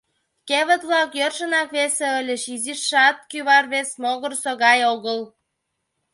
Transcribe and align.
Кевыт-влак 0.47 1.11
йӧршынак 1.19 1.69
весе 1.77 2.07
ыльыч, 2.19 2.43
изишат 2.53 3.17
кӱвар 3.31 3.65
вес 3.73 3.89
могырысо 4.01 4.51
гай 4.63 4.79
огыл. 4.93 5.19